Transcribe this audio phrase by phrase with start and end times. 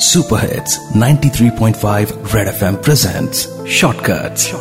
[0.00, 4.52] Super hits 93.5 red FM presents shortcuts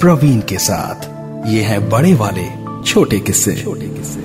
[0.00, 1.06] Praveen के साथ।
[1.48, 2.44] ये है बड़े वाले
[2.86, 4.20] छोटे किस्से। छोटे किस्से।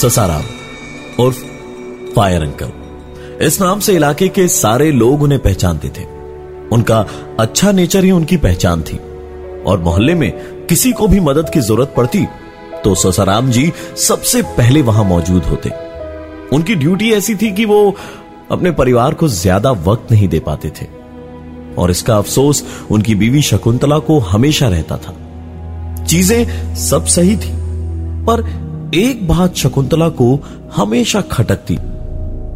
[0.00, 0.44] ससाराम
[1.24, 1.44] उर्फ़
[2.16, 6.04] फायर अंकल। इस नाम से इलाके के सारे लोग उन्हें पहचानते थे।
[6.72, 7.06] उनका
[7.40, 8.96] अच्छा नेचर ही उनकी पहचान थी।
[9.62, 10.32] और मोहल्ले में
[10.66, 12.26] किसी को भी मदद की ज़रूरत पड़ती
[12.84, 15.83] तो ससाराम जी सबसे पहले वहाँ मौजूद होते।
[16.52, 17.94] उनकी ड्यूटी ऐसी थी कि वो
[18.50, 20.86] अपने परिवार को ज़्यादा वक्त नहीं दे पाते थे।
[21.78, 25.14] और इसका अफसोस उनकी बीवी शकुंतला को हमेशा रहता था।
[26.04, 27.52] चीज़ें सब सही थी,
[28.26, 28.44] पर
[28.94, 30.38] एक बात शकुंतला को
[30.76, 31.76] हमेशा खटकती।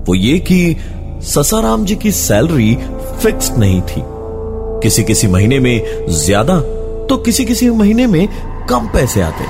[0.09, 0.77] वो ये कि
[1.25, 2.75] ससाराम जी की सैलरी
[3.23, 4.03] फिक्स नहीं थी।
[4.83, 6.61] किसी किसी महीने में ज़्यादा
[7.07, 8.27] तो किसी किसी महीने में
[8.71, 9.45] कम पैसे आते।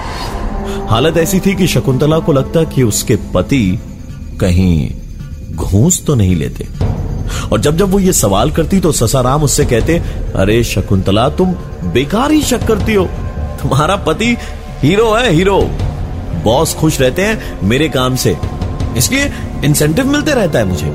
[0.88, 3.78] हालत ऐसी थी कि शकुंतला को लगता कि उसके पति
[4.40, 4.90] कहीं
[5.54, 6.66] घूस तो नहीं लेते।
[7.52, 9.98] और जब जब वो ये सवाल करती तो ससाराम उससे कहते,
[10.36, 11.52] अरे शकुंतला, तुम
[11.84, 13.04] बेकार ही शक करती हो।
[13.62, 14.36] तुम्हारा पति
[14.82, 15.60] हीरो है, हीरो।
[16.44, 18.36] बॉस खुश रहते हैं मेरे काम से।
[18.96, 19.32] इसलिए
[19.64, 20.92] इंसेंटिव मिलते रहता है मुझे।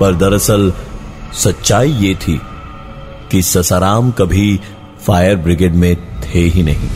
[0.00, 0.72] पर दरअसल
[1.34, 2.40] सच्चाई ये थी
[3.30, 4.60] कि ससाराम कभी
[5.06, 6.88] फायर ब्रिगेड में थे ही नहीं।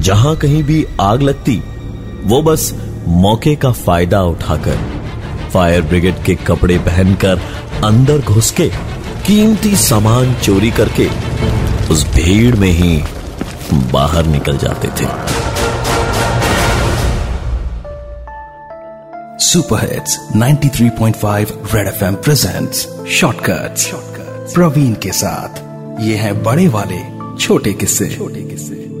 [0.00, 1.62] जहाँ कहीं भी आग लगती,
[2.24, 2.74] वो बस
[3.08, 4.78] मौके का फ़ायदा उठाकर
[5.52, 7.40] फायर ब्रिगेड के कपड़े पहनकर
[7.84, 8.68] अंदर घुस के
[9.26, 11.08] कीमती सामान चोरी करके
[11.90, 13.02] उस भीड़ में ही
[13.92, 15.06] बाहर निकल जाते थे।
[19.44, 23.92] Super hits 93.5 red FM presents shortcuts.
[24.54, 25.62] Praveen के साथ।
[26.00, 26.98] ये है बड़े वाले
[27.40, 28.97] छोटे किस्से छोटे किस्से।